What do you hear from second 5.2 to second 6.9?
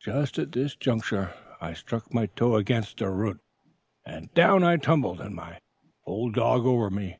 and my old dog over